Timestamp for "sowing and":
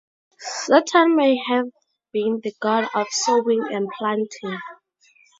3.11-3.87